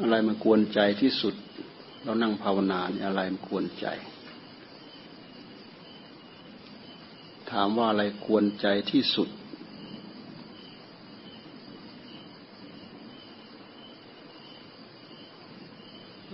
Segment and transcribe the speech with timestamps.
[0.00, 1.34] อะไรมากวนใจที่สุด
[2.02, 3.86] เรานั่งภาวนาเนี่ยอะไรมากวนใจ
[7.50, 9.28] ถามว่าอะไรกวนใจที่สุด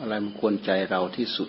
[0.01, 1.49] อะไรมันกวนใจเราที่สุด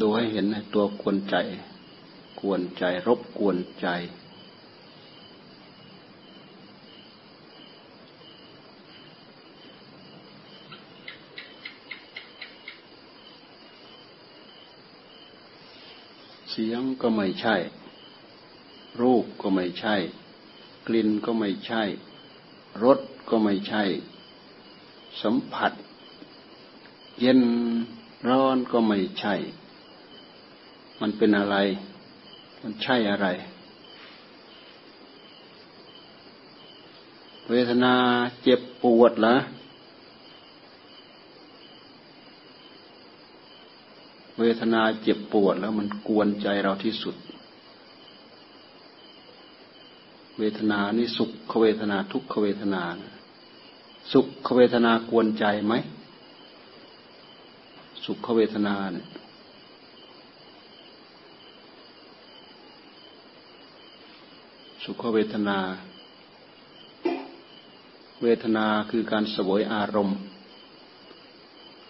[0.00, 1.36] ดูให้เห็นในตัวกวนใจ
[2.40, 3.88] กวนใจรบกวนใจ
[16.62, 17.56] สียงก็ไม่ใช่
[19.00, 19.96] รูปก็ไม่ใช่
[20.86, 21.82] กลิ่นก็ไม่ใช่
[22.84, 22.98] รส
[23.28, 23.82] ก็ไม่ใช่
[25.22, 25.72] สัมผัส
[27.20, 27.40] เย็น
[28.28, 29.34] ร้อนก็ไม่ใช่
[31.00, 31.56] มันเป็นอะไร
[32.62, 33.26] มันใช่อะไร
[37.48, 37.94] เวทนา
[38.42, 39.36] เจ็บปวดเหรอ
[44.38, 47.16] เวทนาเจ็บปวดแล้วมันกวนใจเราที่สุด
[50.38, 52.82] เวทนานี่สุขเวทนาทุกขเวทนา
[54.12, 55.74] สุขเวทนากวนใจไหม
[58.04, 59.06] สุขเวทนาเนี่ย
[64.84, 65.58] สุขเวทนา
[68.22, 70.18] เวทนาคือการสวยอารมณ์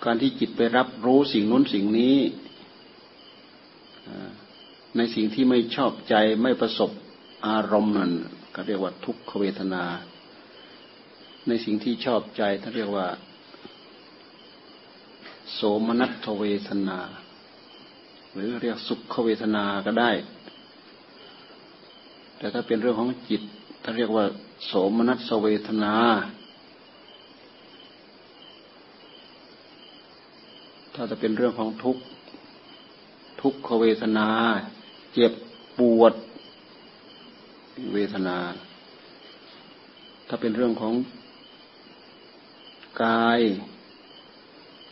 [0.04, 2.16] การที่จิตไปรับรู้สิ่งนู้นสิ่งนี้
[4.96, 6.91] ในสิ่งที่ไม่ชอบใจไม่ประสบ
[7.46, 8.12] อารมณ์นั่น
[8.54, 9.84] ก็เรียกว่าทุกขเวทนา
[11.48, 13.06] ในสิ่งที่ชอบใจท่านเรียกว่า
[15.52, 16.98] โสมนัสเวทนา
[18.34, 20.10] หรือเรียกสุขเวทนาก็ได้
[22.38, 23.42] แต่ถ้าเป็นเรื่องของจิต
[23.82, 24.24] ท่านเรียกว่า
[24.66, 25.94] โสมนัสเวทนา
[30.94, 32.03] ถ้าจะเป็นเรื่องของทุกข์
[33.41, 34.28] ทุกขเวทนา
[35.15, 35.32] เจ็บ
[35.78, 36.15] ปวด
[37.93, 38.37] เวทนา
[40.28, 40.94] ถ้าเป็นเรื่องของ
[43.03, 43.41] กาย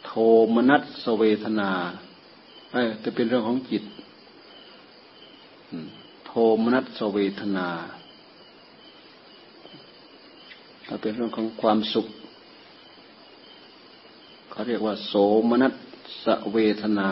[0.04, 0.10] โท
[0.54, 1.70] มนัสเวทนา
[2.72, 3.84] เอ้จะเป็นเรื่องของจิต
[6.26, 6.32] โท
[6.64, 7.68] มนัสเวทนา
[10.86, 12.06] ถ้าเป็นเรื่องของความสุข
[14.50, 15.14] เขาเรียกว่า โส
[15.50, 15.72] มนัส
[16.24, 17.10] สเวทนา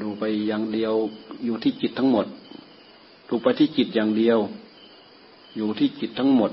[0.00, 0.94] ดูไปอย่างเดียว
[1.44, 2.26] อยู่ที่จิตทั้งหมด
[3.28, 4.38] ดูไปที่จิตอย่างเดียว
[5.56, 6.52] อยู่ที่จิตทั้งหมด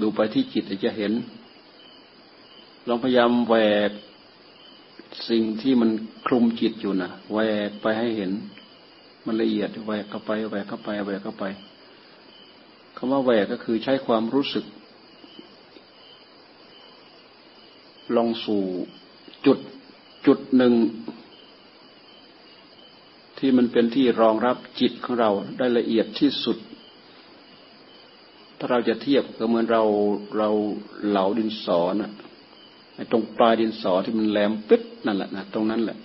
[0.00, 1.12] ดูไปที่จิตจะเห็น
[2.88, 3.54] ลองพยายามแหว
[3.88, 3.90] ก
[5.28, 5.90] สิ่งที่มัน
[6.26, 7.38] คลุมจิตอยู่นะแหว
[7.68, 8.30] กไปให้เห็น
[9.24, 11.44] มันละเอียดแหวกเข้าไปแหวกเข้าไปแหวกเข้าไป
[12.96, 14.64] คำว่าแหวกก็คือใช้ความรู้สึก
[18.16, 18.62] ลงสู่
[19.46, 19.58] จุด
[20.26, 20.74] จุดหนึ่ง
[23.38, 26.58] ที่มันเป็นที่รองรับจิตของเราได้ละเอียดที่สุด
[28.58, 29.82] ถ้าเราจะเทียบก็เหมือนเรา
[30.38, 30.48] เรา
[31.08, 32.12] เหลาดินสอนะ
[33.10, 35.98] ตรงปลายดินสอที่มันแหลมปึ๊ดนั่นแหละนะตรงนั้นแหละ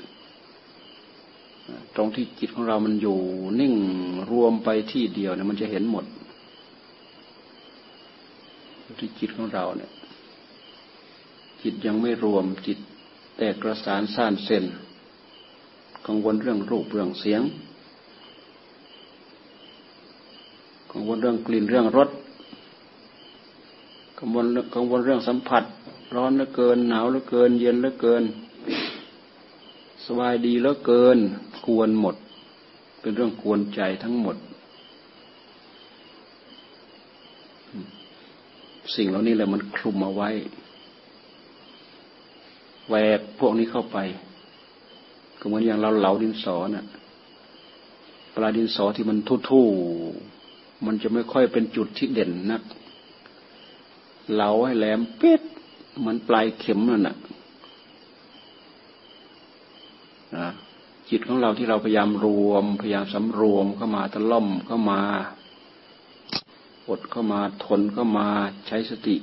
[1.95, 3.17] ตรงที่จิตของเรามันอยู่
[3.59, 3.73] นิ่ง
[4.31, 6.05] รวมไปที่เดียวเนี่ยมันจะเห็นหมด
[8.99, 9.91] ที่จิตของเราเนี่ย
[11.63, 12.79] จิตยังไม่รวมจิต
[13.37, 14.63] แตกกระสานซ่านเส้น
[16.05, 17.41] กังวลเรื่องรูปเรื่องเสียง
[20.91, 22.09] กังวลเรื่องกลิ่นเรื่องรส
[24.19, 25.63] กังวลกังวลเรื่องสัมผัส
[26.15, 28.23] ร้อนเหลือเกิน หนาวเหลือเกิน เย็นเหลือเกิน
[30.05, 31.17] สบายดีเหลือเกิน
[31.65, 32.15] กวนหมด
[32.99, 34.37] เป็นเรื่องกวนใจทั้งหมด
[38.95, 40.29] สิ่งเหล่านี้แหละมันคลุมเอาไว้
[42.89, 43.97] แหวกพวกนี้เข้าไป
[45.39, 46.85] ก็เหมือนอย่างเราเหลาดินสอนะ่ะ
[48.33, 52.61] ปลาดินสอที่มันทุ่ๆมันจะไม่ค่อยเป็นจุดที่เด่นนัก
[54.33, 55.41] เหลาให้แหลมเป๊ด
[55.97, 57.15] เหมือนปลายเข็มนั่นน่ะ
[61.09, 65.01] จิตของเราที่เราพยายามรวม พยายามสำรวมเข้ามาตะล่อมเข้ามา
[66.89, 68.27] อดเข้ามาทนเข้ามา
[68.67, 69.15] ใช้สติ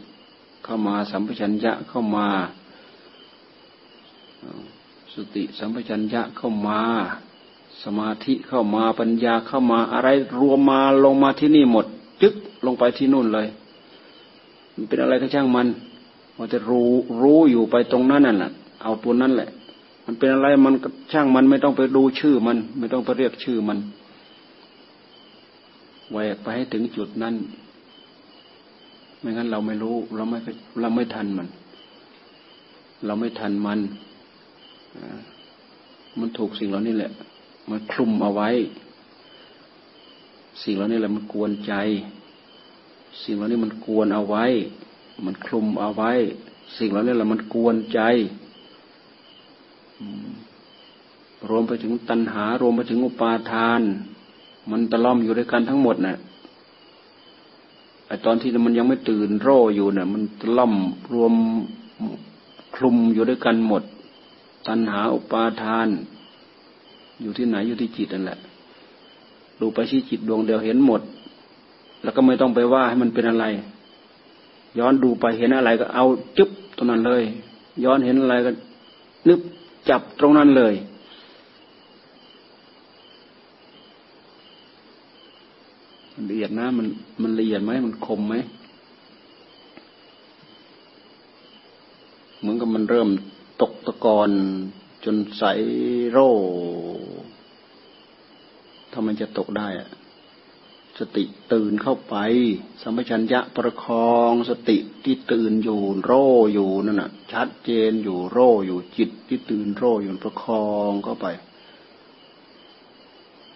[0.64, 2.28] เข้ามาสัมปชัญญะเข้ามา
[5.14, 6.80] สติสัมปชัญญะเข้ามา
[7.82, 10.08] สมาธิเข้ามาปัญญาเข้ามาอะไร
[10.40, 11.86] รวมมาลงมาที่นี่หมด
[12.22, 12.34] จึ๊ก
[12.66, 13.46] ลงไปที่นู่นเลย
[14.74, 15.68] มันเป็นอะไรก็ช่างมัน
[16.38, 16.90] มันจะรู้
[17.22, 18.52] รู้อยู่ไปตรงนั้นนั่นแหละ
[18.82, 19.50] เอาตัวนั้นแหละ
[20.04, 20.74] มันเป็นอะไรมัน
[21.12, 23.78] ช่างมันไม่ต้องไปดูชื่อมัน ไม่ต้องไปเรียกชื่อมัน
[26.10, 27.34] แหวกไปให้ถึงจุดนั้น
[29.20, 30.38] ไม่งั้นเราไม่รู้ เราไม่
[30.80, 31.48] เราไม่ทันมัน
[33.06, 33.80] เราไม่ทันมัน
[36.20, 37.12] มันถูกสิ่งเหล่านี้แหละ
[37.70, 38.50] มันคลุมเอาไว้
[40.62, 41.74] สิ่งเหล่านี้แหละมันกวนใจ
[43.22, 44.44] สิ่งเหล่านี้มันกวนเอาไว้
[45.26, 46.12] มันคลุมเอาไว้
[46.78, 48.00] สิ่งเหล่านี้แหละมันกวนใจ
[51.48, 53.80] รวมไปถึงตัณหารวมไปถึงอุปาทาน
[54.70, 56.16] มันตะล่อมอยู่ด้วยกันทั้งหมดนะ่ะ
[58.06, 60.74] ไอตอนที่มันยังไม่ตื่นโร่อยู่เนะ่ะ มันตะล่อม
[61.12, 61.32] รวม
[62.74, 63.82] คลุมอยู่ด้วยกันหมด
[64.66, 65.88] ตัณหาอุปาทาน
[67.22, 68.38] อยู่ที่ไหนอยู่ที่จิตนั่นแหละ
[69.60, 71.00] ดูไปที่จิตดวงเดียวเห็นหมด
[72.02, 73.44] แล้วก็ไม่ต้องไปว่าให้มันเป็นอะไร
[74.78, 76.04] ย้อนดูไปเห็นอะไรก็เอา
[76.38, 77.22] จึ๊บตรงนั้นเลย
[77.84, 78.50] ย้อนเห็นอะไรก็
[79.28, 79.40] นึก
[79.88, 80.74] จับตรงนั้นเลย
[86.28, 86.86] ละเอียดนะมัน
[87.22, 88.34] มันละเอียดไหมมันคมไหม
[92.40, 93.08] เหมือนกับมันเริ่ม
[93.60, 94.30] ตกตะกอน
[95.04, 95.44] จนใส
[96.10, 96.32] โร่
[98.92, 99.90] ถ้ามันจะตกได้อะ
[100.98, 102.16] สติตื่นเข้าไป
[102.82, 111.26] สัมปชัญญะประคองสติที่ตื่นอยู่โร่อยู่นั่นน่ะ ชัดเจนอยู่โร่อยู่จิตที่ตื่นโร่อยู่ประคองเข้าไป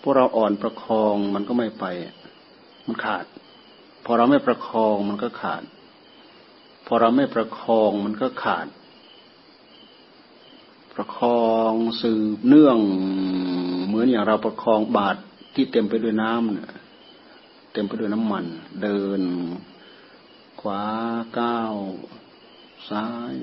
[0.00, 1.84] พวกเราอ่อนประคองมันก็ไม่ไป
[2.86, 3.24] มันขาด
[4.04, 5.62] พอเราไม่ประคองมันก็ขาด
[6.86, 8.66] พอเราไม่ประคองมันก็ขาด
[10.94, 11.72] ประคอง
[12.02, 12.78] สืบเนื่อง
[13.86, 15.18] เหมือนอย่างเราประคองบาตร
[15.54, 16.70] ที่เต็มไปด้วยน้ำเนี่ย
[17.72, 18.44] เต็มไปด้วยน้ำมัน
[18.82, 19.20] เดิน
[20.60, 20.84] ขวา
[21.38, 21.74] ก้าว
[22.90, 23.34] ซ้าย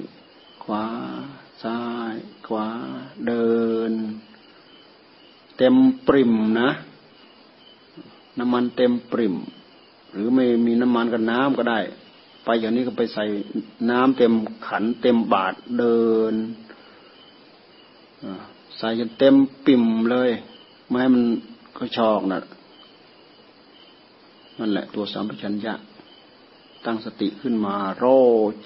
[0.64, 0.86] ขวา
[1.64, 2.14] ซ้าย
[2.48, 2.68] ขวา
[3.28, 3.56] เดิ
[3.90, 3.92] น
[5.58, 5.76] เต็ม
[6.08, 6.70] ปริมนะ
[8.40, 9.36] น้ำมันเต็มปริ่ม
[10.12, 11.80] หรือไม่มีน้ำมันกับน้ำก็ได้
[12.44, 13.26] ไปอย่างนี้ก็ไปใส่
[13.90, 14.34] น้ำเต็ม
[14.68, 16.02] ขันเต็มบาทเดิ
[16.32, 16.34] น
[18.78, 19.36] ใส่จนเต็ม
[19.66, 20.30] ปิ่มเลย
[20.88, 21.24] ไม่ให้มัน
[21.78, 22.42] ก็ชอกนะ่ะ
[24.60, 25.74] นั่นแหละตัวสัมปชัญญะ
[26.86, 28.06] ตั้งสติขึ้นมา โร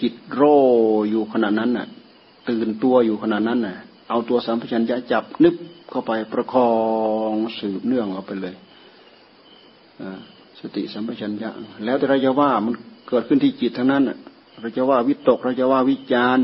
[0.01, 0.42] จิตโร
[1.09, 1.88] อยู่ขณะนั้นน่ะ
[2.50, 3.77] ตื่นตัวอยู่ขณะนั้นน่ะ
[4.09, 5.56] เอาตัวสัมปชัญญะจับนึบ
[5.89, 6.71] เข้าไปประคอ
[7.31, 8.56] งสืบเนื่องเอาไปเลย
[10.59, 11.50] สติสัมปชัญญะ
[11.86, 12.74] แล้วแต่เราจะว่ามัน
[13.07, 14.03] เกิดขึ้นที่จิตทั้งนั้น
[14.59, 16.39] เราจะว่าวิตกเราจะว่าวิจาร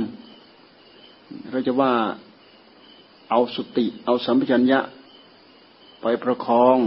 [1.51, 1.92] เราจะว่า
[3.29, 4.79] เอาสติ เอาสัมปชัญญะ
[6.01, 6.77] ไปประคอง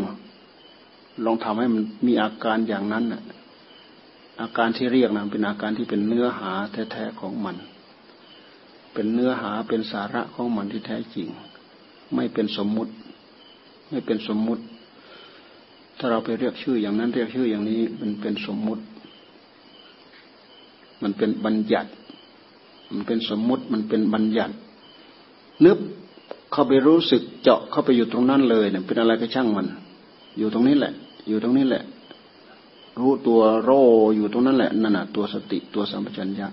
[1.25, 3.23] ลองทำให้มันมีอาการอย่างนั้นน่ะ
[4.41, 6.53] อาการที่เรียกนะเป็นอาการที่เป็นเนื้อหา
[6.93, 7.57] แท้ๆของมัน
[8.93, 11.29] เป็นเนื้อหาเป็นสาระของมันที่แท้จริง
[12.15, 12.93] ไม่เป็นสมมุติ
[13.91, 14.63] ไม่เป็นสมมุติ
[15.99, 18.83] ถ้าเราไปเรียกชื่ออย่างนั้นเรียกชื่ออย่างนี้มันเป็นสมมุติ
[21.03, 21.91] มันเป็นบัญญัติ
[22.93, 24.55] มันเป็นสมมุติมันเป็นบัญญัติ
[25.67, 25.79] นึก
[26.53, 29.67] เข้าไปรู้สึกเจาะเข้าไปอยู่ตรงนั้นเลยเนี่ยเป็นอะไรก็ช่างมัน
[30.39, 30.93] อยู่ตรงนี้แหละ
[31.29, 31.83] อยู่ตรงนี้แหละ
[32.99, 33.71] รู้ตัวโร
[34.17, 36.49] อยู่ตรงนั้นแหละนั่นน่ะตัวสติตัวสัมปชัญญะ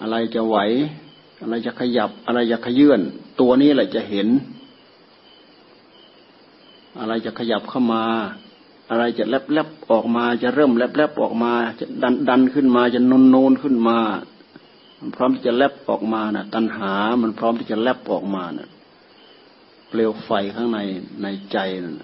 [0.00, 0.56] อะไรจะไหว
[1.42, 3.00] อะไรจะขยับ อะไรจะขยื่น
[3.40, 4.28] ตัวนี้แหละจะเห็น
[6.98, 8.04] อะไรจะขยับเข้ามา
[8.90, 13.98] อะไรจะแลบแลบออกมา จะเริ่มแลบแลบออกมา จะดันดันขึ้นมาจะนนโนนขึ้นมา
[15.00, 18.68] มันพร้อมที่จะแลบออกมานะ่ะ ตัณหา มันพร้อมที่จะแลบออกมานะ่ะ
[19.88, 20.78] เปลวไฟข้างใน
[21.22, 21.94] ในใจนั่น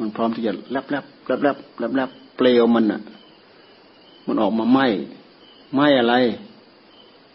[0.00, 3.00] มันพร้อมที่จะแลบแลบแลบแลบแลบแลบเปลวมันน่ะ
[4.26, 4.80] มันออกมาไหม
[5.74, 6.14] ไหมอะไร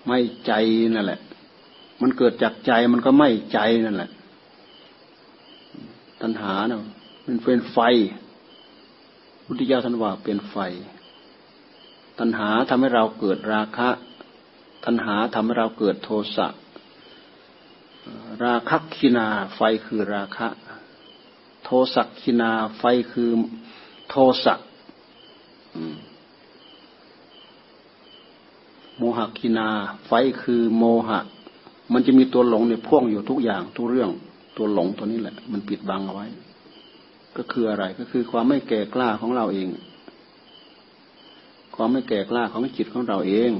[0.05, 0.11] ไหม
[0.47, 0.53] ใจ
[0.95, 1.19] นั่นแหละ
[2.01, 4.09] มันเกิดจากใจมันก็ไหมใจนั่นแหละ
[6.21, 6.83] ตัณหาเนาะ
[7.25, 7.79] มันเป็นไฟ
[9.45, 10.57] พุทธิยถาท่านว่าเป็นไฟ
[12.19, 13.89] ตัณหาทำให้เราเกิดราคะ
[14.83, 16.47] ตัณหาทำให้เราเกิดโทสะ
[18.43, 20.47] ราคะคินาไฟคือราคะ
[21.63, 23.29] โทสักคินาไฟคือ
[24.09, 24.53] โทสะ
[28.97, 29.67] โมหคินา
[30.05, 30.11] ไฟ
[30.41, 31.19] คือโมหะ
[31.93, 34.09] มันจะมีตัวหลงในพ่วงอยู่ทุกอย่างทุกเรื่อง
[34.57, 36.27] ตัวหลงตัวนี้แหละ มันปิดบังเอาไว้
[37.37, 39.69] ก็คืออะไรก็คือความไม่แก่กล้าของเราเอง
[41.75, 43.51] ความไม่แก่กล้าของจิตของเราเอง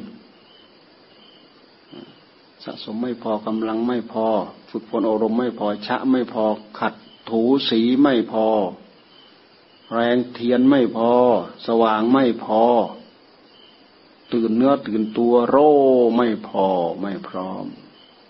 [2.63, 4.27] สะสมไม่พอกำลังไม่พอ
[4.69, 6.43] ฝึกฝนอารมณ์ไม่พอชะไม่พอ
[6.79, 6.93] ขัด
[7.29, 8.45] ถูสีไม่พอ
[9.93, 11.11] แรงเทียนไม่พอ
[11.67, 12.61] สว่างไม่พอ
[14.33, 15.71] ตื่นเนื้อตื่นตัวโร่
[16.15, 16.65] ไม่พอ
[17.01, 17.65] ไม่พร้อม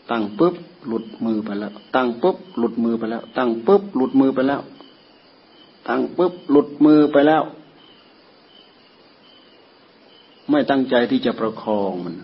[0.09, 0.55] ตั้งปุ๊บ
[0.87, 4.61] หลุดมือไปแล้ว ตั้งปุ๊บหลุดมือไปแล้ว ตั้งปุ๊บหลุดมือไปแล้ว
[5.87, 7.43] ตั้งปุ๊บหลุดมือไปแล้ว
[10.49, 12.15] ไม่ตั้งใจที่จะประคองมัน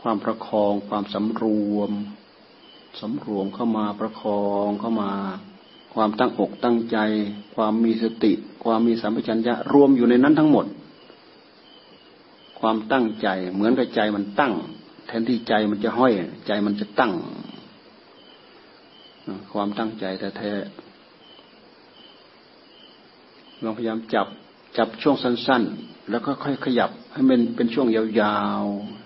[0.00, 1.44] ความประคอง ความสำร
[1.76, 1.90] วม
[3.00, 5.10] สำรวมเข้ามาประคองเข้ามา
[5.94, 6.98] ความตั้งอกตั้งใจ
[7.54, 8.32] ความมีสติ
[8.64, 10.66] ความมีสัมปชัญญะรวมอยู่ในนั้นทั้งหมด
[12.60, 14.54] ความตั้งใจเหมือนกับใจมันตั้ง
[15.06, 16.12] แทนที่ใจมันจะห้อย
[16.46, 17.12] ใจมันจะตั้ง
[19.52, 20.04] ความตั้งใจ
[20.38, 24.26] แท้ๆลองพยายามจับ
[24.76, 28.97] จับช่วงสั้น ๆ แล้วก็ค่อยขยับให้มันเป็นช่วงยาวๆ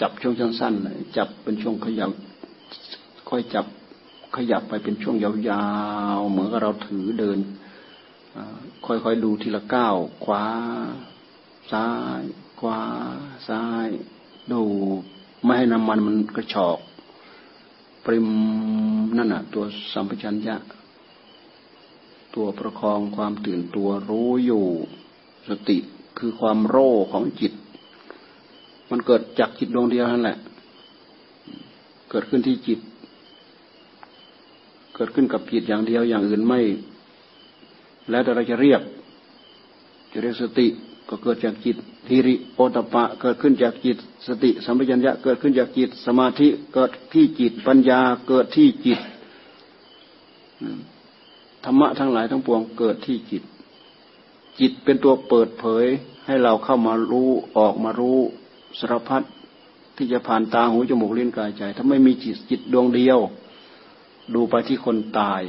[0.00, 2.12] จับช่วงสั้นๆจับเป็นช่วงขยับ
[3.28, 3.66] ค่อยจับ
[4.36, 5.30] ขยับไปเป็นช่วงยา
[6.16, 7.38] วๆ เหมือนกับเราถือเดิน
[8.86, 10.44] ค่อยๆดูทีละก้าวขวา
[11.72, 11.88] ซ้า
[12.20, 12.22] ย
[12.60, 12.80] ขวา
[13.48, 13.88] ซ้าย
[14.52, 14.62] ดู
[15.44, 16.78] ไม่ให้น้ำมันมันกระชอก
[18.04, 18.28] ปริม
[19.16, 20.56] นั่นน่ะ ตัวสัมปชัญญะ
[22.34, 24.64] ตัวประคองความตื่นตัวรู้อยู่
[25.48, 25.78] สติ
[26.18, 27.52] คือความโร่ของจิต
[28.92, 30.36] มันเกิดจากจิตดวงเดียวนั่นแหละ
[32.10, 32.78] เกิดขึ้นที่จิต
[34.94, 36.60] เกิดขึ้นกับจิตอย่างเดียวอย่างอื่นไม่
[38.10, 38.80] แล้วแต่เราจะเรียก
[40.12, 40.66] จะเรียกสติ
[41.08, 43.96] ก็เกิดจากจิตทิริโอตปะ เกิดขึ้นจากจิต
[44.26, 49.00] สติสัมปชัญญะเกิดขึ้นจากจิต สมาธิเกิดที่จิตปัญญาเกิดที่จิต
[51.64, 53.42] ธรรมะทั้งหลายทั้งปวงเกิดที่จิต
[54.60, 55.86] จิตเป็นตัวเปิดเผย
[56.26, 58.18] ให้เราเข้ามารู้ออกมารู้
[58.78, 59.22] สารพัด
[59.96, 63.18] ที่จะผ่านตาหูจมูกลิ้นกายใจ ถ้าไม่มีจิตจิตดวงเดียว
[64.34, 65.42] ดูไปที่คนตาย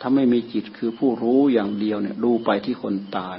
[0.00, 3.38] ถ้าไม่มีจิตคือผู้รู้อย่างเดียวเนี่ย ดูไปที่คนตาย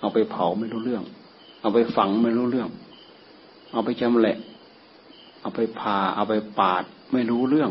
[0.00, 1.04] เอาไปเผาไม่รู้เรื่อง
[1.60, 2.68] เอาไปฝังไม่รู้เรื่อง
[3.72, 4.38] เอาไปจำแหละ
[5.40, 7.70] เอาไปผ่าเอาไปปาดไม่รู้เรื่อง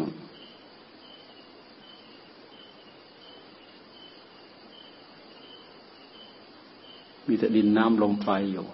[7.34, 8.66] มีแต่ดินน้ำลมไฟอยู่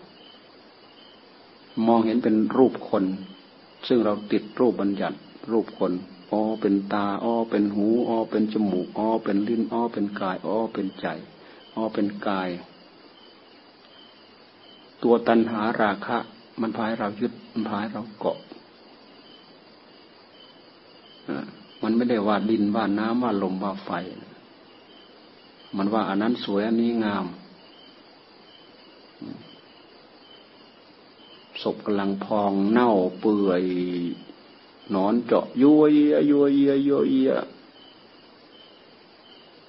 [1.88, 3.04] มองเห็นเป็นรูปคน
[3.88, 5.18] ซึ่งเราติดรูปบัญญัติ
[5.52, 5.92] รูปคน
[6.32, 11.08] อ๋อเป็นตาอ๋อเป็นหูอ๋อเป็นจมูกอ๋อเป็นลิ้นอ๋อเป็นกายอ๋อเป็นใจ
[11.76, 12.50] อ๋อเป็นกาย
[15.04, 16.18] ตัวตัณหาราคะ
[16.62, 18.38] มันพายเรายึดมันพายเราเกาะ
[21.84, 23.92] มันไม่ได้ว่าดินว่าน้ำว่าลมว่าไฟ
[25.78, 27.28] มันว่าอันนั้นสวยอันนี้งาม
[31.62, 33.64] ศพกำลังพองเน่าเปื่อย
[34.96, 37.16] นอนเจาะยัวเยียยัวเยียยัวเย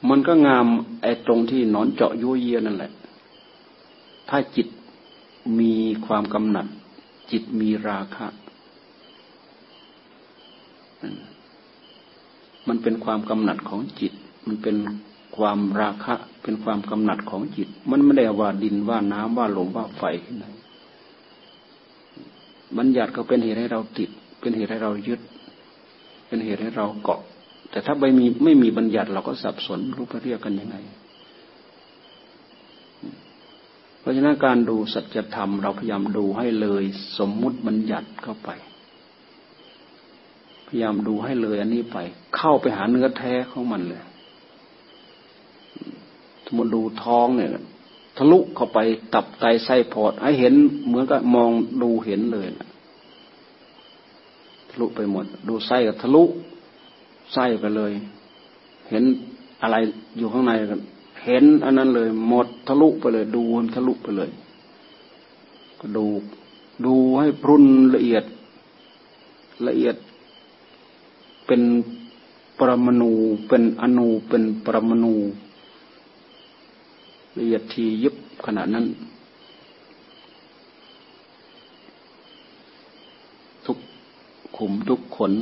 [0.09, 0.67] มันก็งาม
[1.03, 2.93] ไอ้ตรงที่นอนเจาะยัวเยียนั่นแหละ
[4.29, 4.69] ถ้าจิต
[5.59, 5.75] มี
[6.07, 6.67] ความกำหนัด
[7.31, 8.27] จิตมีราคะ
[12.69, 14.13] มันเป็นความกำหนัดของจิต
[14.47, 14.77] มันเป็น
[15.37, 20.47] ความราคะเป็นความกำหนัดของจิต มันไม่ได้ว่าดินว่าน้ำว่าลมว่าไฟที่ไหน
[22.77, 24.11] บัญญัติก็เป็นเหตุให้เราติด
[24.41, 25.21] เป็นเหตุให้เรายึด
[26.27, 27.21] เป็นเหตุให้เราเกาะ
[27.71, 30.77] แต่ถ้าไม่มีไม่มีบัญญัติเราก็สับสนรู้ปเรียกกันยังไง
[34.01, 36.85] เพราะฉะนั้นการดูสัจธรรม เราพยายามดูให้เลย
[37.19, 38.51] สมมุติบัญญัติเข้าไป
[40.67, 41.99] พยายามดูให้เลยอันนี้ไป
[42.37, 44.03] เข้าไปหาเนื้อแท้ของมันเลย
[46.53, 47.51] มมติดูท้องเนี่ย
[48.17, 48.79] ทะลุเข้าไป
[49.15, 50.55] ตับไตไส้พอดให้เห็น
[50.87, 51.51] เหมือนกับมอง
[51.83, 52.69] ดูเห็นเลยนะ
[54.69, 56.23] ทะลุไปหมด ดูไส้ก็ทะลุ
[57.33, 57.93] ไส้ไปเลย
[58.91, 59.05] เห็น
[59.63, 59.77] อะไร
[60.19, 60.81] อยู่ข้างในกัน
[61.25, 64.31] เห็นอันนั้นเลย หมดทะลุไปเลย ดูมันทะลุไปเลย
[65.81, 66.07] ก็ดู
[66.85, 67.65] ดูให้พรุน
[67.95, 68.25] ละเอียด
[69.67, 69.97] ละเอียด
[71.47, 71.63] เป็น
[72.59, 73.13] ปรมาณู
[73.49, 75.15] เป็นอนูเป็นปรมาณู
[77.39, 78.15] ละเอียดทียิบ
[78.47, 78.87] ขนาดนั้น
[83.67, 83.79] ทุก
[84.57, 85.33] ขุมทุกขน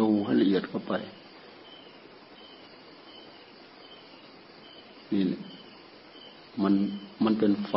[0.00, 0.92] ดูให้ละเอียดเข้าไป
[5.12, 5.22] นี่
[6.62, 6.74] มัน
[7.24, 7.74] มันเป็นไฟ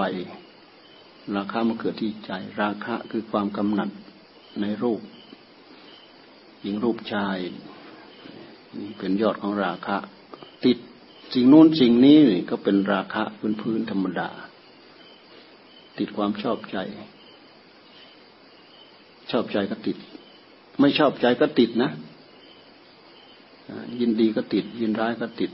[1.35, 2.31] ราคะมันเกิดที่ใจ
[2.61, 3.89] ราคะคือความกำหนัด
[4.61, 5.01] ในรูป
[6.61, 7.37] หญิงรูปชาย
[8.77, 9.97] นี่เป็นยอดของราคะ
[10.65, 10.77] ติด
[11.33, 14.29] สิ่งนู้นสิ่งนี้ก็เป็นราคะพื้นพื้นธรรมดา
[15.97, 16.77] ติดความชอบใจ
[19.31, 19.97] ชอบใจก็ติด
[20.79, 21.91] ไม่ชอบใจก็ติดนะ
[23.99, 25.51] ยินดีก็ติด ยินร้ายก็ติด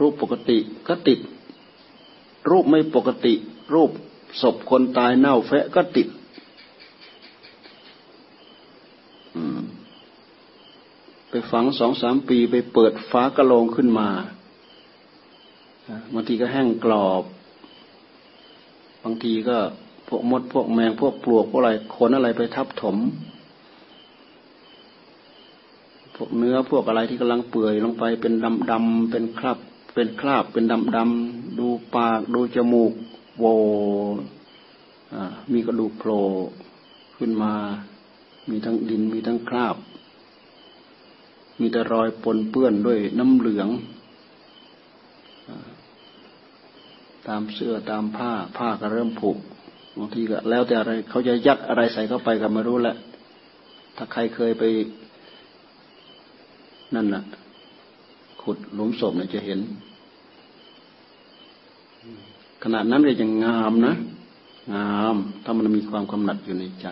[0.00, 1.18] รูปปกติก็ติด
[2.50, 3.34] รูปไม่ปกติ
[3.74, 3.90] รูป
[4.40, 6.08] ศพคนตายเน่าแฟะก็ติด
[11.27, 14.08] ไป ฝังสองสามปีไปเปิดฟ้ากระโลงขึ้นมา
[16.14, 17.22] บางทีก็แห้งกรอบ
[19.04, 19.58] บางทีก็
[20.08, 22.96] พวกมดพวกแมงพวกปลวกพวกอะไรขนอะไรไปทับถม
[26.16, 29.58] พวกเนื้อพวกอะไรที่กำลังเปื่อยลงไปเป็นดำดำเป็นคราบ
[29.94, 32.92] เป็นคราบเป็นดำดำดูปากดูจมูก
[33.38, 33.44] โว
[35.52, 36.22] มีกระดูกโผล่
[37.16, 37.54] ขึ้นมา
[38.48, 39.76] มีทั้งดินมีทั้งคราบ
[41.60, 43.68] มีแต่รอยปนเปื้อนด้วยน้ำเหลือง
[47.28, 49.30] ตามเสื้อตามผ้า ผ้าก็เริ่มผุ
[49.98, 52.96] บางทีก็แล้วแต่อะไร เขาจะยัดอะไรใส่เข้าไปก็ไม่รู้แหละ
[53.96, 54.62] ถ้าใครเคยไป
[56.94, 57.22] นั่นแหละ
[58.42, 59.60] ขุดหลุมศพเนี่ยจะเห็น
[62.62, 63.94] ขนาดนั้นเลยยังงามนะ
[64.74, 66.88] งาม ถ้ามันมีความกำหนัดอยู่ในใจ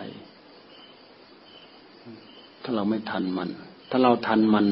[2.63, 3.49] ถ้าเราไม่ทันมัน
[3.89, 4.65] ถ้าเราทันมัน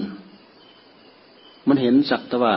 [1.67, 2.55] มันเห็นสักแต่ว่า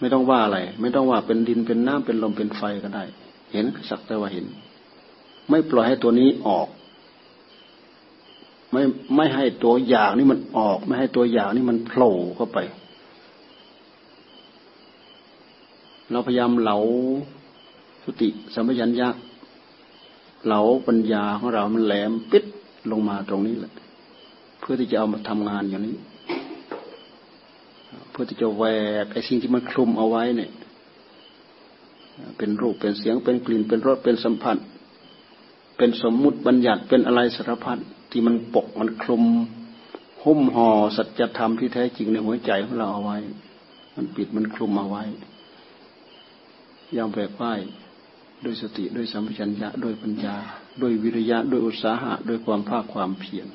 [0.00, 3.04] ไม่ต้องว่าอะไร ไม่ต้องว่าเป็นดินเป็นน้ำเป็นลมเป็นไฟก็ได้
[3.52, 4.46] เห็นสักแต่ว่าเห็น
[5.48, 6.68] ไม่ปล่อยให้ตัวนี้ออก
[8.72, 8.82] ไม่
[9.16, 12.58] ไม่ให้ตัวอย่างนี่มันออก ไม่ให้ตัวอย่างนี่มันโผล่เข้าไป
[16.10, 16.78] เราพยายามเหลา
[18.04, 19.08] สติสัมปชัญญะ
[20.46, 22.44] เหลาปัญญาของเรามันแหลมปิด
[22.90, 23.72] ลงมาตรงนี้แหละ
[24.60, 25.96] เพื่อที่จะเอามาทำงานอย่างนี้
[28.10, 28.64] เพื่อที่จะแหว
[29.04, 30.50] กไอ้สิ่งที่มันคลุมเอาไว้เนี่ย
[32.38, 34.56] เป็นรูปเป็นเสียงเป็นกลิ่นเป็นรสเป็นสัมผัส
[35.76, 37.78] เป็นสมมุติบัญญัติเป็นอะไรสารพัด
[38.10, 39.24] ที่มันปกมันคลุม
[40.24, 43.18] หุ้มห่อสัจธรรมที่แท้จริงในหัวใจของเราเอาไว้
[43.96, 45.04] มันปิดมันคลุมเอาไว้
[46.96, 47.42] ยอมแบกไหว
[48.44, 50.36] ด้วยสติด้วยสัมปชัญญะด้วยปัญญา
[50.82, 53.46] ด้วยวิริยะด้วยอุตสาหะ ด้วยความภาคความเพียร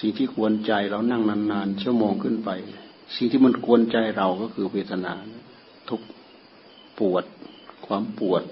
[0.00, 2.50] สิ่งที่ควรใจเรานั่งนานๆชั่วโมงขึ้นไป
[3.16, 5.12] สิ่งที่มันควรใจเราก็คือเวทนา
[5.88, 6.00] ทุก
[6.98, 7.24] ปวด
[7.86, 8.42] ความปวด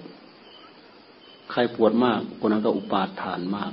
[1.51, 3.73] ใครปวดมาก คนนั้นก็อุปาทานมาก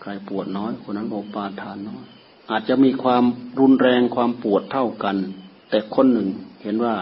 [0.00, 2.04] ใครปวดน้อย คนนั้นก็อุปาทานน้อย
[2.50, 3.24] อาจจะมีความ
[3.60, 5.16] รุนแรงความปวดเท่ากัน
[5.70, 6.28] แต่คนหนึ่ง
[6.62, 6.94] เห็นว่า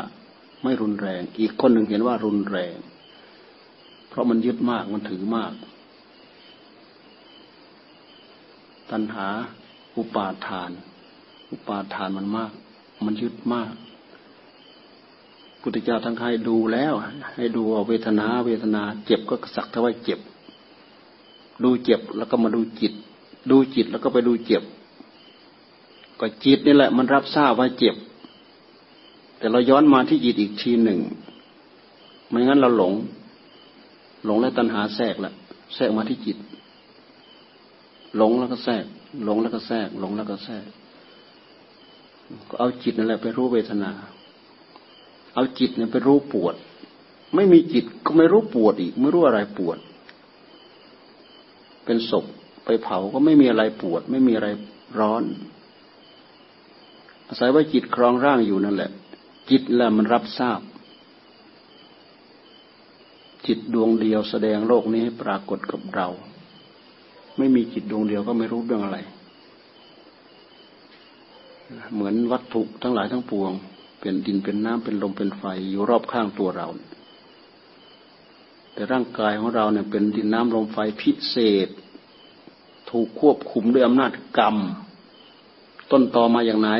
[0.62, 2.74] ไม่รุนแรง อีกคนหนึ่งเห็นว่ารุนแรง
[4.09, 5.53] เพราะมันยึดมากมันถือมาก
[8.90, 9.29] ตัณหา
[9.98, 10.70] อุปาทาน
[11.50, 12.52] อุปาทานมันมาก
[13.06, 13.72] มันยึดมาก
[15.61, 16.92] พุทธเจ้าทั้งให้ดูแล้ว
[17.34, 20.20] ให้ดูเวทนา เวทนา เจ็บก็สักเท่าว่าเจ็บ
[21.64, 22.92] ดูเจ็บแล้วก็มาดูจิต
[23.50, 24.62] ดูจิตแล้วก็ไปดูเจ็บ
[26.20, 27.96] ก็จิตนี่แหละ มันรับทราบว่าเจ็บ
[29.38, 30.98] แต่เราย้อนมาที่จิตอีกทีหนึ่ง
[32.28, 32.92] ไม่งั้นเราหลง
[34.24, 35.32] หลงแล้วตัณหาแทรกละ
[35.74, 36.37] แทรกมาที่จิต
[38.16, 38.84] หลงแล้วก็แทรก
[39.24, 40.66] หลงแล้วก็แทรกหลงแล้วก็แทรก
[42.48, 43.90] ก็เอาจิตนั่นแหละไปรู้เวทนา
[45.34, 46.54] เอาจิตเนี่ยไปรู้ปวด
[47.34, 49.78] ไม่มีจิตก็ไม่รู้ปวดอีก ไม่รู้อะไรปวด
[51.84, 52.24] เป็นศพ
[52.64, 54.48] ไปเผาก็ไม่มีอะไรปวด ไม่มีอะไร
[54.98, 55.24] ร้อน
[57.28, 58.90] อาศัยว่าจิตครองร่างอยู่นั่นแหละ
[59.50, 60.60] จิตแหละมันรับทราบ
[63.46, 66.08] จิตดวงเดียวแสดงโลกนี้ให้ปรากฏกับเรา
[67.38, 68.98] ไม่มีจิตดวงเดียวก็ไม่รู้เรื่องอะไร
[71.94, 73.53] เหมือนวัตถุทั้งหลายทั้งปวง
[74.01, 76.68] เป็นดินเป็นน้ำเป็นลมเป็นไฟอยู่รอบข้างตัวเรา
[78.72, 81.68] แต่ร่างกายของเราเนี่ยเป็นดินน้ำลมไฟพิเศษ
[82.90, 84.57] ถูกควบคุมด้วยอำนาจกรรม
[85.90, 86.70] ต้นตอมาอย่างไหน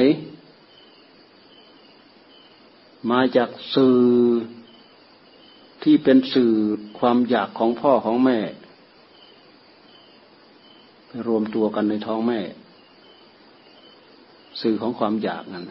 [3.11, 3.99] มาจากสื่อ
[5.83, 6.53] ที่เป็นสื่อ
[6.99, 8.38] ความอยากของพ่อของแม่
[11.26, 12.40] รวมตัวกันในท้องแม่
[14.61, 15.64] สื่อของความอยากนั่น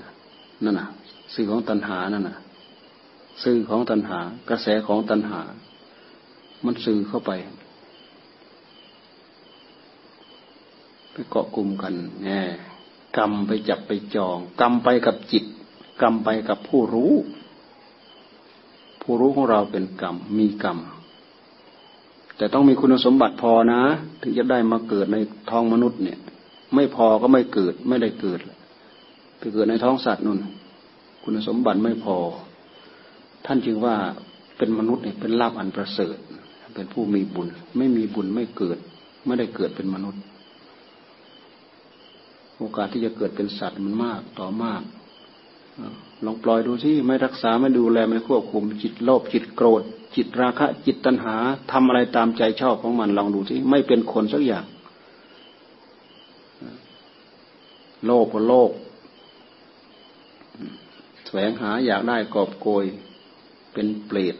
[0.63, 0.89] นั่นน่ะ
[1.33, 2.37] สื่อของตัณหานั่นน่ะ
[3.43, 5.41] สื่อของตัณหา กระแสของตัณหา
[6.65, 7.31] มันสื่อเข้าไป
[11.11, 11.93] ไปเกาะกลุ่มกัน
[12.25, 12.41] แง่
[13.17, 15.45] กรรมไปจับไปจอง กรรมไปกับจิต
[16.01, 17.13] กรรมไปกับผู้รู้
[19.01, 20.77] ผู้รู้ของเราเป็นกรรมมีกรรม
[22.37, 23.81] แต่ต้องมีคุณสมบัติพอนะ
[24.21, 25.17] ถึงจะได้มาเกิดใน
[25.49, 26.19] ท้องมนุษย์เนี่ย
[26.75, 28.39] ไม่พอก็ไม่เกิดไม่ได้เกิด
[29.37, 30.39] ไปเกิดในท้องสัตว์นุ่น
[31.23, 32.17] คุณสมบัติไม่พอ
[33.45, 33.95] ท่านจึงว่า
[34.57, 36.17] เป็นมนุษย์เนี่ยเป็นลาภอันประเสริฐ
[36.73, 37.47] เป็นผู้มีบุญ
[37.77, 38.77] ไม่มีบุญไม่เกิด
[39.25, 40.21] ไม่ได้เกิดเป็นมนุษย์
[42.57, 44.81] โอกาสที่จะเกิดเป็นสัตว์มันมากต่อมาก
[46.25, 49.81] ลองปล่อยดูสิไม่รักษาไม่ดูแลไม่ควบคุมจิตโลภจิตโกรธ
[50.15, 51.35] จิตราคะ จิตตัณหา
[51.71, 54.65] ทำอะไรตามใจชอบของมันลองดูที่ไม่เป็นคนสักอย่าง
[58.05, 58.71] โลภก็โลภ
[61.25, 62.85] แสวงหาอยากได้กอบโกย
[63.73, 64.35] เป็นเปรต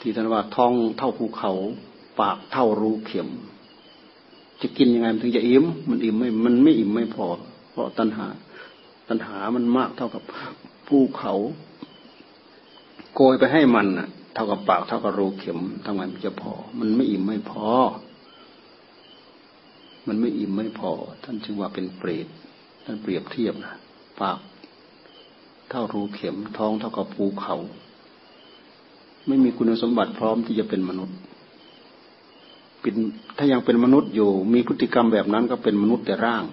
[0.00, 1.52] ที่ท่านว่าท้องเท่าภูเขา
[2.20, 3.28] ปากเท่ารูเข็ม
[4.60, 7.26] จะกินยังไงมันถึงจะอิ่มมันอิ่มไม่มันไม่อิ่มไม่พอ
[7.70, 8.26] เพราะตัณหา
[9.08, 10.22] ตัณหามันมากเท่ากับ
[10.88, 11.34] ภูเขา
[13.14, 17.68] โกยไปให้มันน่ะ เท่ากับปากเท่ากับรูเข็มทำไมมันจะพอ มันไม่อิ่มไม่พอ
[20.08, 20.90] มันไม่อิ่มไม่พอ
[21.24, 22.26] ท่านจึงว่าเป็นเปรต
[22.84, 23.74] ท่านเปรียบเทียบนะ
[24.20, 24.38] ปาก
[25.70, 27.56] เท่ารูเข็มท้องเท่ากับภูเขา
[29.26, 31.16] ไม่มีคุณสมบัติพร้อมที่จะเป็นมนุษย์
[32.80, 32.94] เป็น
[33.36, 36.44] ถ้ายังเป็นมนุษย์อยู่ มีพฤติกรรมแบบนั้นก็เป็นมนุษย์แต่ร่าง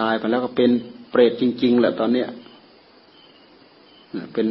[0.00, 0.70] ตายไปแล้วก็เป็น
[1.10, 2.28] เปรตจริง ๆแหละตอนเนี้ย
[4.32, 4.48] เป็น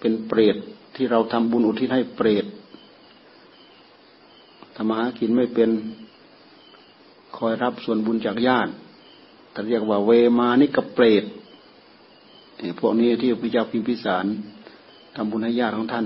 [0.00, 0.56] เป็นเปรต
[0.94, 2.44] ที่เราทำบุญอุทิศให้เปรต
[4.76, 5.70] ทำมาหากินไม่เป็น
[7.36, 8.72] คอยรับส่วนบุญจากญาติ
[9.52, 11.24] แต่เรียกว่าเวมานิกเปรต
[12.80, 14.26] พวกนี้ที่พระเจ้าพิมพิสาร
[15.16, 16.04] ทำบุญให้ญาติของท่าน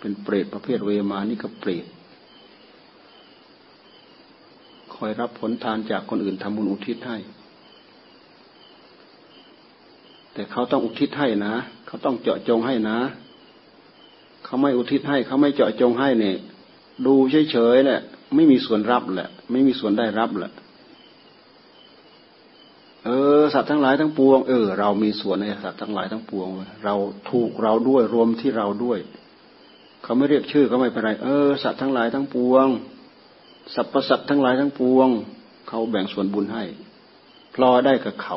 [0.00, 1.84] เป็นเปรตประเภทเวมานิกเปรต
[4.94, 7.16] คอยรับผลทานจากคนอื่นทำบุญอุทิศให้
[10.34, 11.54] แต่เขาต้องอุทิศให้นะ
[11.86, 12.98] เขาต้องเจาะจงให้นะ
[14.44, 16.36] เขาไม่อุทิศให้ เขาไม่เจาะจงให้เนี่ย
[17.06, 17.14] ดู
[17.50, 18.00] เฉยๆแหละ
[18.34, 20.52] ไม่มีส่วนรับแหละ ไม่มีส่วนได้รับแหละ
[23.04, 26.48] เออสัตว์ทั้งหลายทั้งปวงเออเรามีส่วนในสัตว์ทั้งหลายทั้งปวง
[26.84, 26.94] เรา
[27.30, 28.98] ถูกเราด้วยรวมที่เราด้วย
[30.02, 32.66] เขาไม่เรียกชื่อก็ไม่เป็นไร เออสัตว์ทั้งหลายทั้งปวง
[33.74, 35.08] สรรพสัตว์ทั้งหลายทั้งปวง
[35.68, 36.64] เขาแบ่งส่วนบุญให้
[37.54, 38.36] พลอได้กับเขา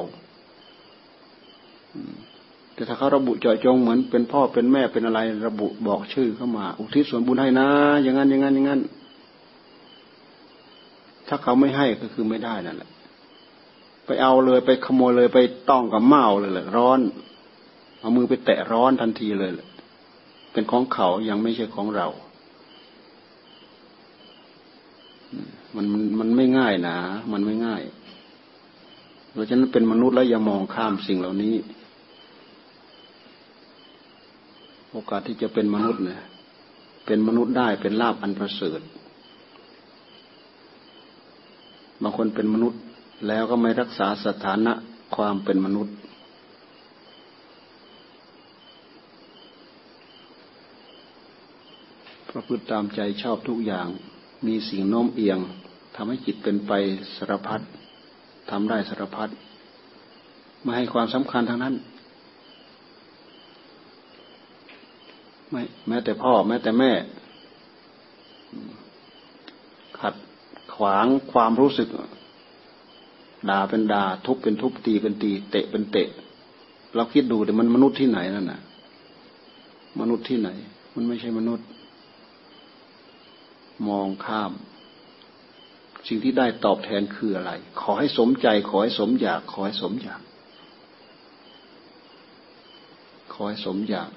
[2.73, 7.67] แต่ถ้าเขาระบุเจาะจงเหมือนเป็นพ่อเป็นแม่เป็นอะไร ระบุบอกชื่อเข้ามา อุทิศส่วนบุญให้นะ
[8.03, 8.81] อย่างนั้นอย่างนั้นอย่างนั้น
[11.27, 12.89] ถ้าเขาไม่ให้ก็คือไม่ได้นั่นแหละ
[14.05, 16.99] ไปเอาเลยไปขโมยเลยไปต้องกับเมาเลยแหละร้อน
[17.99, 19.67] เอามือไปแตะร้อนทันทีเลยแหละ
[20.53, 22.07] เป็นของเขายังไม่ใช่ของเรา
[25.75, 25.85] มัน
[26.19, 26.97] มันไม่ง่ายนะ
[27.31, 27.81] มันไม่ง่าย
[29.31, 31.55] เพราะฉะนั้นเป็นมนุษย์แล้วอย่ามองข้ามสิ่งเหล่านี้
[34.93, 36.21] โอกาสที่จะเป็นมนุษย์เนี่ย
[37.05, 38.81] เป็นมนุษย์ได้เป็นลาบอันประเสริฐ
[42.01, 42.79] บางคนเป็นมนุษย์
[43.27, 44.73] แล้วก็ไม่รักษาสถานะ
[45.15, 45.95] ความเป็นมนุษย์
[52.29, 53.87] ประพฤติตามใจชอบทุกอย่าง
[54.47, 55.39] มีสิ่งโน้มเอียง
[55.95, 56.71] ทำให้จิตเป็นไป
[57.15, 57.61] สารพัด
[58.51, 59.29] ทำได้สารพัด
[60.61, 61.75] ไม่ให้ความสำคัญทางนั้น
[65.53, 66.91] ไม่แม้แต่พ่อ แม้แต่แม่
[69.99, 70.15] ขัด
[70.75, 71.87] ขวางความรู้สึก
[73.49, 76.07] ด่าเป็นด่าทุบเป็นทุบตีเป็นตี เตะเป็นเตะ
[76.95, 78.61] เราคิดดูแต่มันมนุษย์ที่ไหนนั่นน่ะ
[79.99, 80.49] มนุษย์ที่ไหน
[80.95, 81.67] มันไม่ใช่มนุษย์
[83.89, 84.51] มองข้าม
[86.07, 90.21] สิ่งที่ได้ตอบแทนคืออะไร ขอให้สมใจ ขอให้สมอยาก ขอให้สมอยาก
[93.33, 94.09] ขอให้สมอยาก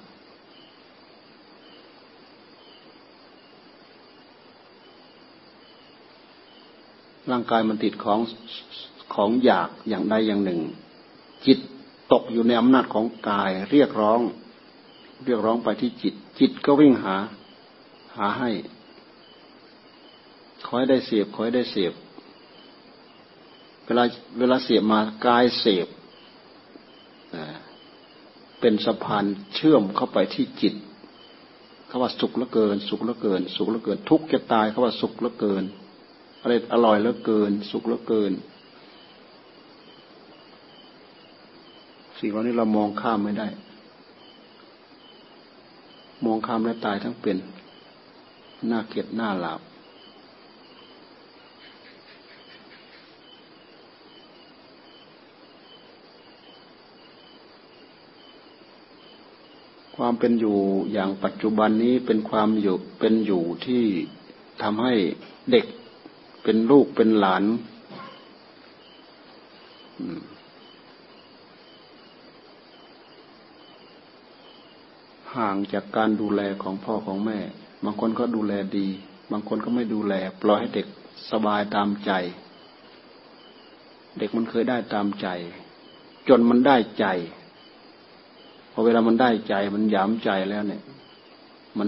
[7.31, 8.19] ร่างกายมันติดของ
[9.13, 10.59] ของอยากอย่างใดอย่างหนึ่ง
[11.45, 11.59] จิต
[12.11, 14.21] ตกอยู่ในอำนาจของกาย เรียกร้อง
[15.25, 17.15] เรียกร้องไปที่จิต จิตก็วิ่งหา
[18.15, 18.51] หาให้
[20.65, 21.93] ขอให้ได้เสียบขอให้ได้เสียบ
[23.85, 24.03] เวลา
[24.39, 25.87] เวลาเสียบมากายเสียบ
[28.59, 30.75] เป็นสะพานเชื่อมเข้าไปที่จิต
[31.87, 35.63] เขาว่าสุขละเกิน สุขละเกิน สุขละเกิน ทุกข์จะตายเขาว่าสุขละเกิน
[36.41, 38.33] อะไรอร่อยละเกิน สุขละเกิน
[42.19, 43.47] สิ่งเหล่านี้เรามองข้ามไม่ได้
[46.25, 47.37] มองข้ามและตายทั้งเป็น
[48.67, 49.61] หน้าเกลียดหน้าหลาบ
[59.95, 60.57] ความเป็นอยู่
[60.91, 63.83] อย่างปัจจุบันนี้เป็นความอยู่เป็นอยู่ที่
[64.61, 64.93] ทำให้
[65.51, 65.65] เด็ก
[66.49, 67.43] เป็นลูกเป็นหลาน
[75.35, 77.39] ห่างจากการดูแลของพ่อของแม่
[77.83, 78.87] บางคนก็ดูแลดี
[79.31, 80.87] บางคนก็ไม่ดูแล ปล่อยให้เด็ก
[81.31, 82.11] สบายตามใจ
[84.17, 85.27] เด็กมันเคยได้ตามใจ
[86.29, 87.05] จนมันได้ใจ
[88.71, 90.83] พอเวลามันได้ใจมันยามใจแล้วเนี่ย
[91.77, 91.87] มัน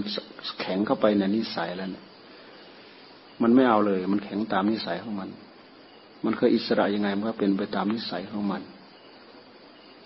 [0.60, 2.06] แข็งเข้าไปในนิสัยแล้วเนี่ย
[3.42, 5.28] มันไม่เอาเลย มันแข็งตามนิสัยของมัน
[6.24, 8.62] มันเคยอิสระยังไงมันก็เป็นไปตามนิสัยของมัน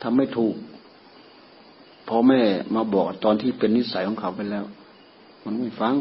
[0.02, 0.56] ทำไม่ถูก
[2.08, 2.40] พอแม่
[2.74, 4.64] มาบอกตอนที่เป็นนิสัยของเขาไปแล้ว
[5.44, 5.94] มันไม่ฟัง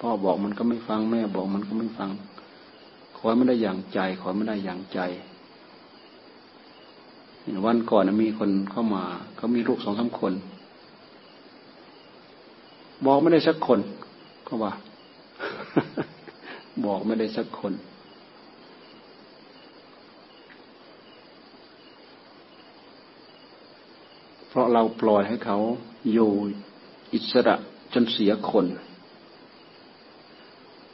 [0.00, 2.10] พ่อบอกมันก็ไม่ฟังแม่บอกมันก็ไม่ฟัง
[3.16, 5.00] ขอไม่ได้อย่างใจขอไม่ได้อย่างใจ
[7.66, 9.04] วันก่อนมีคนเข้ามา
[9.36, 10.32] เขามีลูกสองสาคน
[13.04, 13.80] บอกไม่ได้สักคน
[14.46, 14.72] ก็ว่า
[16.86, 17.72] บอกไม่ได้สักคน
[24.48, 25.58] เพราะเราปล่อยให้เขา
[26.12, 26.30] อยู่
[27.12, 27.56] อิสระ
[27.92, 28.66] จนเสียคน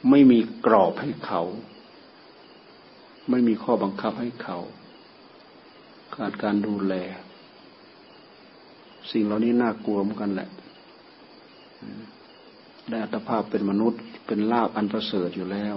[0.09, 1.41] ไม่มีกรอบให้เขา
[3.29, 4.57] ไม่มีข้อบังคับให้เขา
[6.15, 6.93] ขาดการดูแล
[9.11, 10.49] สิ่งเหล่านี้น่ากลัวเหมือนกันแหละ
[12.89, 15.75] ได้อัตภาพเป็นมนุษย์ เป็นลาบอันประเสริฐอยู่แล้ว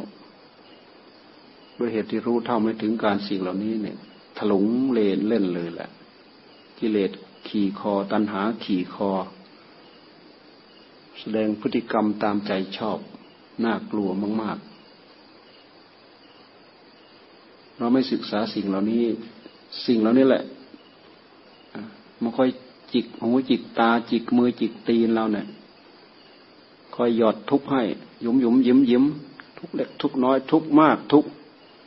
[1.78, 3.98] ด้วยเหตุที่รู้เท่าไม่ถึงการสิ่งเหล่านี้เนี่ย
[4.36, 5.88] ถลุงเลนเล่นเลยแหละ
[6.78, 7.10] กิเลส
[7.48, 9.10] ขี่คอ ตัณหาขี่คอ
[11.18, 12.98] แสดงพฤติกรรมตามใจชอบ
[13.64, 14.08] น่ากลัว
[14.42, 14.66] มาก ๆ
[17.78, 19.04] เราไม่ศึกษาสิ่งเหล่านี้
[19.86, 20.42] สิ่งเหล่านี้แหละ
[22.22, 22.48] มันค่อย
[22.92, 25.46] จิกหูจิกตาจิกมือจิกตีนเราเนี่ย
[26.94, 27.82] คอยหยอดทุกให้
[28.24, 29.04] ยุมยุมยิ้มยิ้ม
[29.58, 31.24] ทุกเล็กทุกน้อย ทุกมาก ทุก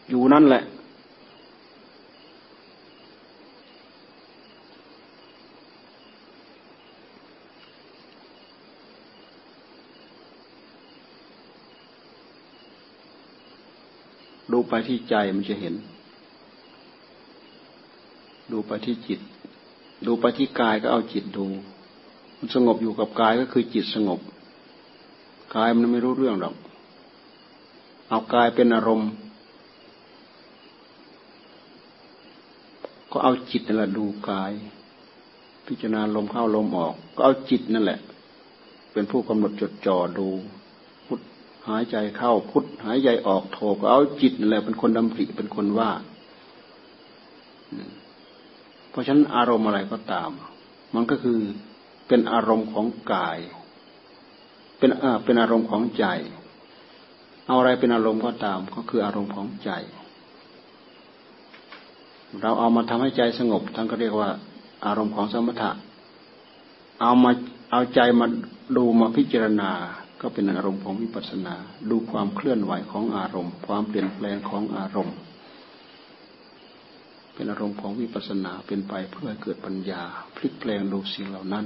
[0.09, 0.63] อยู่นั่นแหละ
[14.51, 15.75] ดูไปที่ใจมันจะเห็น
[18.51, 19.19] ดูไปที่จิต
[20.05, 21.45] ดูไปที่กายก็เอาจิตดู
[22.37, 24.19] มันสงบอยู่กับกายก็คือจิตสงบ
[25.55, 26.55] กายมันไม่รู้เรื่องหรอก
[28.09, 29.11] เอากายเป็นอารมณ์
[33.11, 34.51] ก็เอาจิตนั่นแหละดูกาย
[35.67, 37.99] พิจารณาลมเข้าลมออก ก็เอาจิตนั่นแหละ
[38.93, 40.27] เป็นผู้กำหนดจดจ่อดู
[41.05, 41.19] พุท
[41.67, 45.91] หายใจเข้าพุทหายใจออกโทก็เอาจิตนั่นแหละเป็นคนดำริเป็นคนว่า
[48.89, 50.29] เพราะฉะนั้นอารมณ์อะไรก็ตาม
[50.95, 51.39] มันก็คือ
[52.07, 53.37] เป็นอารมณ์ของกาย
[54.83, 56.05] เป็นเออเป็นอารมณ์ของใจ
[57.47, 59.71] เอาอะไรเป็นอารมณ์ก็ตาม ก็คืออารมณ์ของใจ
[62.41, 64.29] เราเอามาทำให้ใจสงบท่านก็เรียกว่า
[64.85, 65.71] อารมณ์ของสมถะ
[67.01, 67.31] เอามา
[67.71, 68.27] เอาใจมา
[68.77, 69.71] ดูมาพิจารณา
[70.21, 71.55] ก็เป็นอารมณ์ของวิปัสสนา
[71.89, 75.15] ดูความเคลื่อนไหวของอารมณ์ ความเปลี่ยนแปลงของอารมณ์
[77.33, 80.01] เป็นอารมณ์ของวิปัสสนาเป็นไปเพื่อเกิดปัญญา
[80.35, 81.65] พลิกแปลงดูสิ่งเหล่านั้น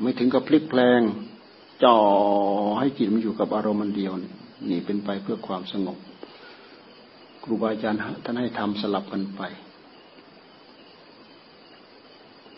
[0.00, 1.02] ไม่ถึงกับพลิกแปลง
[1.84, 1.98] จ่อ
[2.78, 4.12] ให้จิตมันอยู่กับอารมณ์มันเดียว
[4.70, 5.98] นี่เป็นไปเพื่อความสงบ
[7.42, 9.42] ครูบาอาจารย์ท่านให้ทำสลับกันไป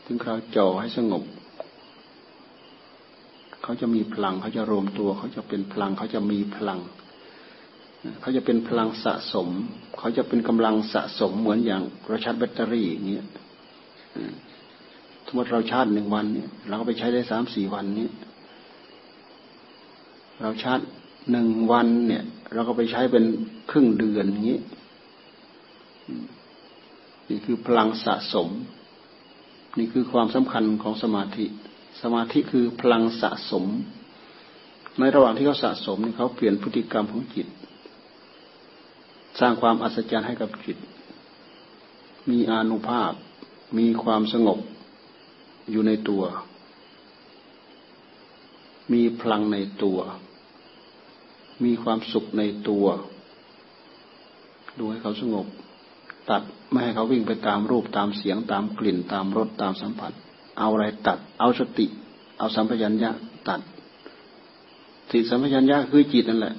[0.04, 1.22] ถึงคราวจ่อให้สงบ
[3.62, 6.80] เขาจะมีพลังเขาจะรวมตัว เขาจะเป็นพลังเขาจะมีพลัง
[8.20, 9.48] เขาจะเป็นพลังสะสม
[9.98, 13.26] เขาจะเป็นกำลังสะสมเหมือนอย่างเราชาร์จแบตเตอรี่อย่างเงี้ย
[15.26, 18.08] สมมติเราชาร์จหนึ่งวันเนี่ยเราก็ไปใช้ได้สามสี่วันนี้
[20.42, 20.80] เราชาร์จ
[21.30, 22.24] หนึ่งวันเนี่ย
[22.54, 23.24] เราก็ไปใช้เป็น
[23.70, 24.60] ครึ่งเดือนอย่างนี้
[27.28, 28.48] นี่คือพลังสะสม
[29.78, 31.46] นี่คือความสำคัญของสมาธิ
[32.02, 33.64] สมาธิคือพลังสะสม
[34.98, 37.46] ในระหว่างที่เขาสะสมนี่เขาเปลี่ยนพฤติกรรมของจิต
[39.40, 40.78] สร้างความอัศจรรย์ให้กับจิต
[42.30, 43.12] มีอานุภาพ
[43.78, 44.58] มีความสงบ
[45.70, 46.24] อยู่ในตัว
[48.92, 49.98] มีพลังในตัว
[51.64, 52.86] มีความสุขในตัว
[54.78, 55.46] ดูให้เขาสงบ
[56.30, 60.12] ตัดไม่ให้เขาวิ่งไปตามรูปตามเสียงตามกลิ่นตามรสตามสัมผัส
[60.58, 61.86] เอาอะไรตัด เอาสติ
[62.38, 63.10] เอาสัมปชัญญะ
[63.48, 63.60] ตัด
[65.08, 66.54] สติสัมปชัญญะคือจิตนั่นแหละ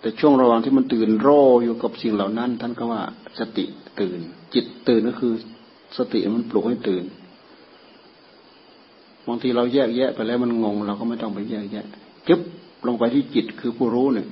[0.00, 1.28] แต่ช่วงระหว่างที่มันตื่นโร
[1.64, 3.02] อยู่กับสิ่งเหล่านั้น ท่านก็ว่า
[3.38, 3.64] สติ
[4.00, 4.20] ตื่น
[4.54, 5.32] จิตตื่นก็คือ
[5.96, 7.04] สติมันปลุกให้ตื่น
[9.26, 11.86] บางทีเราแยกแยะไปแล้วมันงง เราก็ไม่ต้องไปแยกแยะ
[12.28, 12.40] จึ๊บ
[12.86, 14.26] ลงไปที่จิตคือผู้รู้เนี่ย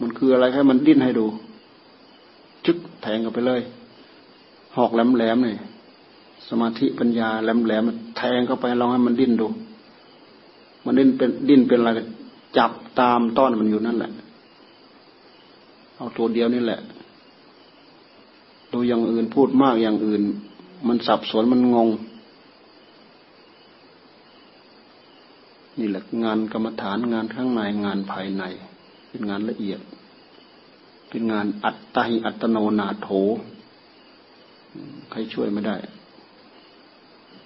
[0.00, 1.26] มันคืออะไรให้มันดิ้นให้ดู
[2.64, 3.60] จึ๊กแทงกันไปเลย
[4.76, 5.58] หอกแหลมแหลมเนี่ย
[6.48, 7.82] สมาธิปัญญาแหลมแหลม
[8.16, 9.46] แทงเข้าไปลองให้มันดิ้นดู
[10.84, 11.90] มันดิ้นเป็นดิ้นเป็นอะไร
[12.56, 12.70] จับ
[13.00, 14.10] ตามต้อนมันอยู่นั่นแหละ
[15.96, 16.80] เอาตัวเดียวนี่แหละ
[18.72, 20.22] ดูอย่างอื่นพูดมากอย่างอื่น
[20.88, 21.88] มันสับสนมันงง
[25.78, 28.44] นี่แหละงานกรรมฐานงานข้างในงานภายใน
[29.08, 29.80] เป็นงานละเอียด
[31.08, 33.08] เป็นงานอัตตหิอัตโนนาโถ
[35.10, 35.76] ใครช่วยไม่ได้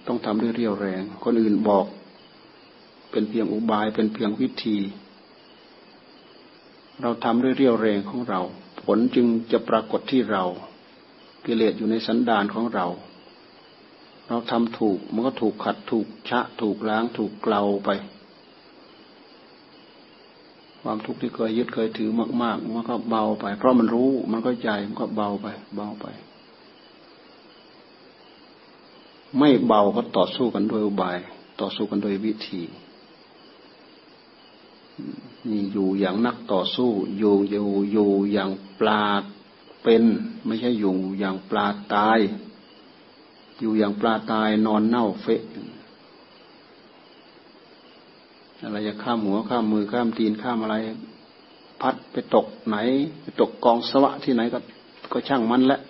[0.07, 1.87] ต้องทำด้วยเรียวแรง คนอื่นบอก
[3.11, 4.79] เป็นเพียงอุบายเป็นเพียงวิธี
[7.03, 8.41] เราทำด้วยเรียวแรงของเรา
[8.83, 10.45] ผลจึงจะปรากฏที่เรา
[11.45, 12.87] กิเลสอยู่ในสันดานของเรา
[14.29, 17.91] เราทำถูกมันก็ถูกขัดถูกชะถูกล้างถูกเกลาไป
[20.83, 22.11] ความทุกข์ที่เคยยึดเคยถือ
[22.43, 26.07] มาก ๆ มันก็เบาไป เพราะมันรู้มันก็ใจมันก็เบาไป เบาไป
[29.39, 31.19] ไม่เบาก็ต่อสู้กันด้วยอุบาย
[31.61, 32.63] ต่อสู้กันด้วยวิธี
[35.51, 39.03] นี่อยู่อย่างนักต่อสู้ อยู่อยู่อยู่อย่างปลา
[39.83, 40.03] เป็น
[40.47, 42.19] ไม่ใช่อยู่อย่างปลาตาย
[43.61, 45.43] อยู่อย่างปลาตายนอนเน่าเฟะ
[48.63, 50.77] อะไรจะข้ามหัวข้ามมือข้ามตีนข้ามอะไร
[51.81, 52.77] พัดไปตกไหน
[53.21, 54.59] ไปตกกองสวะที่ไหนก็
[55.13, 55.81] ก็ช่างมันแหละ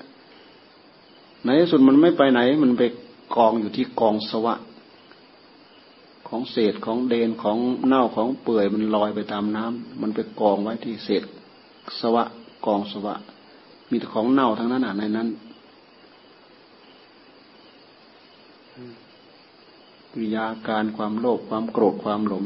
[1.44, 2.82] ในที่สุดมันไม่ไปไหน มันไป
[3.36, 4.54] กองอยู่ที่กองสวะ
[6.28, 11.22] ของเศษของเดนของเน่าของเปื่อยมันลอยไปตามน้ำมันไปกองไว้ที่เศษ
[12.00, 12.24] สวะ
[12.66, 13.14] กองสวะ
[13.90, 15.28] มีแต่ของเน่าทั้งนั้นอะในนั้น
[20.18, 22.44] วิยาการความโลภความโกรธความหลง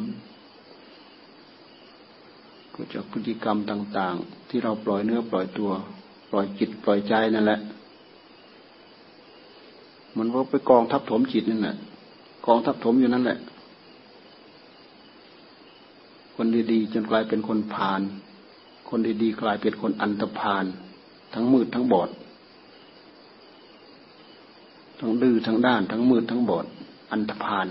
[2.74, 5.70] ก็จากพฤติกรรมต่าง ๆ ที่เราปล่อยเนื้อปล่อยตัว
[6.30, 7.60] ปล่อยจิตปล่อยใจนั่นแหละ
[10.16, 11.76] มันก็ไปกองทับถมจิตนั่นแหละ
[12.46, 13.38] กองทับถมอยู่นั่นแหละ
[16.34, 18.00] คนดีๆจนกลายเป็นคนพาล
[18.88, 20.64] คนดีๆกลายเป็นคนอันตรพาล
[21.34, 22.10] ทั้งมืดทั้งบอด
[25.00, 26.66] ทั้งดื้อทั้งด้าน ทั้งมืดทั้งบอด
[27.10, 27.68] อันธพาล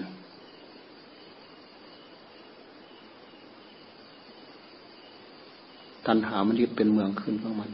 [6.07, 7.71] ตันหามันยึดเป็นเมืองขึ้นของมัน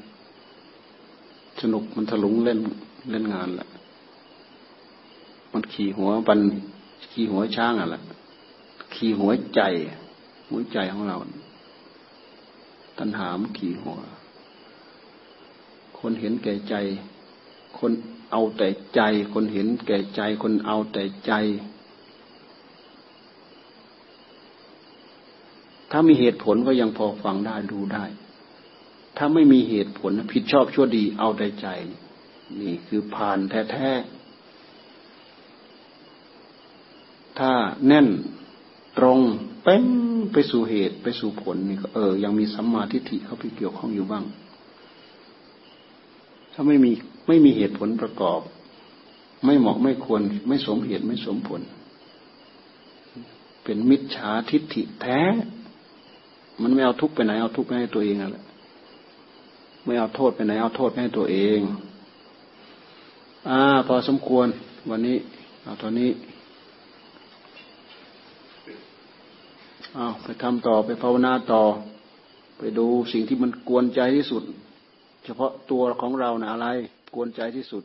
[1.62, 2.60] สนุกมันถลุงเล่น
[3.12, 3.68] เล่นงานแหละ
[5.54, 6.40] มันขี่หัวปัน
[7.12, 8.02] ขี่หัวช้างอะแหละ
[8.96, 9.62] ขี่หัวใจ
[10.50, 11.18] หัวใจของเรา
[12.98, 13.98] ตันหามขี่หัว
[15.98, 16.76] คนเห็นแก่ใจ
[17.80, 17.92] คน
[18.32, 19.02] เอาแต่ใจ
[19.34, 21.34] คนเห็นแก่ใจคนเอาแต่ใจ
[25.92, 28.06] ถ้ามีเหตุผลก็ยังพอฟังได้ดูได้
[29.18, 31.68] ถ้าไม่มีเหตุผลผิดชอบชั่วดีเอาแต่ใจ
[32.62, 34.20] นี่คือผ่านแท้ๆ
[37.40, 37.52] ถ้า
[37.88, 38.08] แน่น
[38.98, 39.20] ตรง
[39.64, 39.84] เป็น
[40.32, 44.24] ไปสู่เหตุไปสู่ผลนี่ก็เออ ยังมีสัมมาทิฏฐิเข้าไปเกี่ยวข้องอยู่บ้าง
[46.54, 46.92] ถ้าไม่มี
[47.30, 48.42] ไม่มีเหตุผลประกอบ
[49.46, 51.62] ไม่เหมาะไม่ควร ไม่สมเหตุไม่สมผล
[53.64, 55.20] เป็นมิจฉาทิฏฐิแท้
[56.62, 58.44] มันไม่เอาทุกไปไหนเอาทุกไปให้ตัวเองนั่นแหละ
[59.86, 61.60] ไม่เอาโทษไปไหนเอาโทษไปให้ตัวเอง
[63.50, 64.48] อ่าพอสมควร
[64.90, 65.18] วันนี้
[65.64, 66.12] เอาตอนนี้
[69.96, 71.64] เอาไปทำต่อไปภาวนาต่อ
[72.58, 74.44] ไปดูสิ่งที่มันกวนใจที่สุด
[75.26, 76.68] เฉพาะตัวของเรานะอะไร
[77.14, 77.84] กวนใจที่สุด